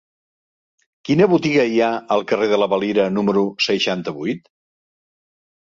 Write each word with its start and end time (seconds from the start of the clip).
Quina 1.09 1.27
botiga 1.33 1.67
hi 1.73 1.77
ha 1.81 1.89
al 2.17 2.25
carrer 2.33 2.49
de 2.55 2.59
la 2.63 2.69
Valira 2.75 3.07
número 3.19 3.45
seixanta-vuit? 3.69 4.53